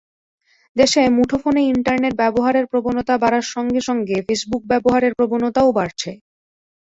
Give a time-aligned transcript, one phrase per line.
[0.75, 6.11] দেশে মুঠোফোনে ইন্টারনেট ব্যবহারের প্রবণতা বাড়ার সঙ্গে সঙ্গে ফেসবুক ব্যবহারের প্রবণতাও বাড়ছে।